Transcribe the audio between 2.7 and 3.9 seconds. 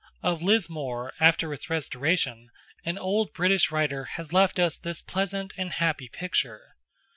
an old British